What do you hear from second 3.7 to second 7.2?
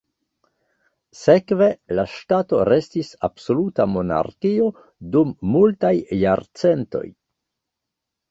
monarkio dum multaj jarcentoj.